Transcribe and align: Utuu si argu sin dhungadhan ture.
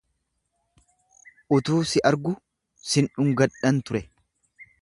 Utuu 1.57 1.77
si 1.91 2.03
argu 2.13 2.33
sin 2.93 3.13
dhungadhan 3.15 3.83
ture. 3.91 4.07